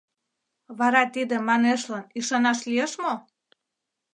Вара 0.77 1.03
тиде 1.13 1.37
«манешлан» 1.47 2.05
ӱшанаш 2.17 2.59
лиеш 2.69 2.91
мо? 3.03 3.13